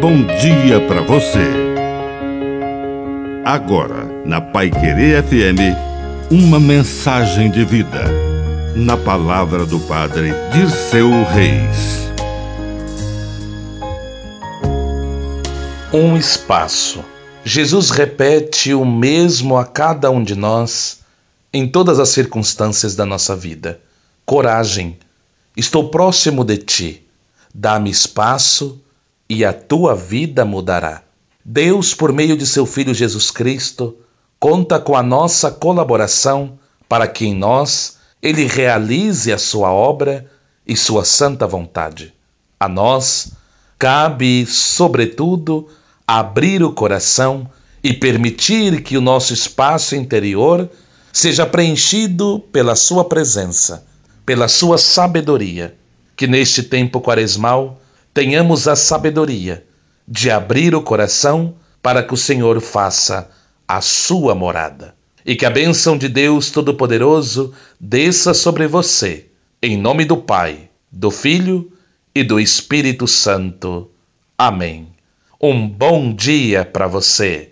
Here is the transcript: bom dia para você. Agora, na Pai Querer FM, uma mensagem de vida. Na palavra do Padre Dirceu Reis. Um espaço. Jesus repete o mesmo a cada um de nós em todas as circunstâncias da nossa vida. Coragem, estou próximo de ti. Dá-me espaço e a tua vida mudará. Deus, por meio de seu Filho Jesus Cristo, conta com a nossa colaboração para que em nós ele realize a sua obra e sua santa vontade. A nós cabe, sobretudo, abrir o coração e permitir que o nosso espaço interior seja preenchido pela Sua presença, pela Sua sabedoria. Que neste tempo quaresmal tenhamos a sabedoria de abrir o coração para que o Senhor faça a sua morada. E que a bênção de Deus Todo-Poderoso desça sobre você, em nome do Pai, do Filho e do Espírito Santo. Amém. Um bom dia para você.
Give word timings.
bom 0.00 0.24
dia 0.24 0.80
para 0.88 1.02
você. 1.02 1.46
Agora, 3.44 4.06
na 4.24 4.40
Pai 4.40 4.70
Querer 4.70 5.22
FM, 5.22 5.76
uma 6.30 6.58
mensagem 6.58 7.50
de 7.50 7.66
vida. 7.66 8.06
Na 8.74 8.96
palavra 8.96 9.66
do 9.66 9.78
Padre 9.80 10.32
Dirceu 10.54 11.10
Reis. 11.24 12.08
Um 15.92 16.16
espaço. 16.16 17.04
Jesus 17.44 17.90
repete 17.90 18.72
o 18.72 18.86
mesmo 18.86 19.58
a 19.58 19.66
cada 19.66 20.10
um 20.10 20.24
de 20.24 20.34
nós 20.34 21.00
em 21.52 21.68
todas 21.68 22.00
as 22.00 22.08
circunstâncias 22.08 22.96
da 22.96 23.04
nossa 23.04 23.36
vida. 23.36 23.78
Coragem, 24.24 24.98
estou 25.54 25.90
próximo 25.90 26.42
de 26.42 26.56
ti. 26.56 27.06
Dá-me 27.54 27.90
espaço 27.90 28.80
e 29.30 29.44
a 29.44 29.52
tua 29.52 29.94
vida 29.94 30.44
mudará. 30.44 31.04
Deus, 31.44 31.94
por 31.94 32.12
meio 32.12 32.36
de 32.36 32.44
seu 32.44 32.66
Filho 32.66 32.92
Jesus 32.92 33.30
Cristo, 33.30 33.96
conta 34.40 34.80
com 34.80 34.96
a 34.96 35.04
nossa 35.04 35.52
colaboração 35.52 36.58
para 36.88 37.06
que 37.06 37.26
em 37.26 37.34
nós 37.36 37.98
ele 38.20 38.44
realize 38.44 39.32
a 39.32 39.38
sua 39.38 39.72
obra 39.72 40.28
e 40.66 40.76
sua 40.76 41.04
santa 41.04 41.46
vontade. 41.46 42.12
A 42.58 42.68
nós 42.68 43.30
cabe, 43.78 44.44
sobretudo, 44.46 45.68
abrir 46.04 46.60
o 46.64 46.72
coração 46.72 47.48
e 47.84 47.92
permitir 47.92 48.82
que 48.82 48.98
o 48.98 49.00
nosso 49.00 49.32
espaço 49.32 49.94
interior 49.94 50.68
seja 51.12 51.46
preenchido 51.46 52.40
pela 52.52 52.74
Sua 52.74 53.04
presença, 53.04 53.86
pela 54.26 54.48
Sua 54.48 54.76
sabedoria. 54.76 55.76
Que 56.16 56.26
neste 56.26 56.64
tempo 56.64 57.00
quaresmal 57.00 57.79
tenhamos 58.12 58.68
a 58.68 58.76
sabedoria 58.76 59.64
de 60.06 60.30
abrir 60.30 60.74
o 60.74 60.82
coração 60.82 61.54
para 61.82 62.02
que 62.02 62.14
o 62.14 62.16
Senhor 62.16 62.60
faça 62.60 63.30
a 63.66 63.80
sua 63.80 64.34
morada. 64.34 64.94
E 65.24 65.36
que 65.36 65.46
a 65.46 65.50
bênção 65.50 65.96
de 65.96 66.08
Deus 66.08 66.50
Todo-Poderoso 66.50 67.52
desça 67.78 68.34
sobre 68.34 68.66
você, 68.66 69.26
em 69.62 69.76
nome 69.76 70.04
do 70.04 70.16
Pai, 70.16 70.70
do 70.90 71.10
Filho 71.10 71.70
e 72.14 72.24
do 72.24 72.40
Espírito 72.40 73.06
Santo. 73.06 73.90
Amém. 74.36 74.88
Um 75.40 75.68
bom 75.68 76.12
dia 76.12 76.64
para 76.64 76.86
você. 76.86 77.49